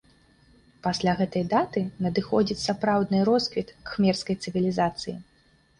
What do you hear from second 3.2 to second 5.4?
росквіт кхмерскай цывілізацыі.